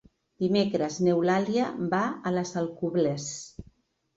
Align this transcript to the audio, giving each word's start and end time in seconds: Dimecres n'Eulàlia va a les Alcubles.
Dimecres 0.43 0.95
n'Eulàlia 1.07 1.67
va 1.93 2.01
a 2.31 2.33
les 2.39 2.55
Alcubles. 2.63 3.29